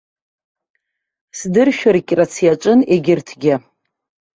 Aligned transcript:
Сдыршәыркьрацы 1.37 2.41
иаҿын 2.43 2.79
егьырҭгьы. 2.93 3.55